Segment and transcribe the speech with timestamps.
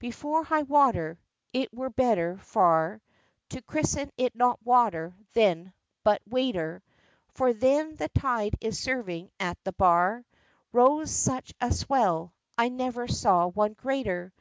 [0.00, 1.16] Before high water
[1.52, 3.00] (it were better far
[3.50, 6.82] To christen it not water then, but waiter,
[7.34, 10.24] For then the tide is serving at the bar)
[10.72, 14.32] Rose such a swell I never saw one greater!